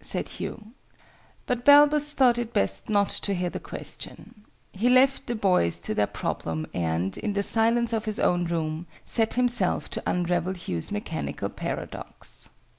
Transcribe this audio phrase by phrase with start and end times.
[0.00, 0.68] said Hugh.
[1.44, 4.46] But Balbus thought it best not to hear the question.
[4.72, 8.86] He left the boys to their problem, and, in the silence of his own room,
[9.04, 12.48] set himself to unravel Hugh's mechanical paradox.